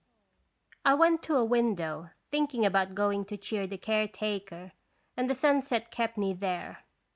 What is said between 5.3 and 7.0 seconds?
sunset kept me there.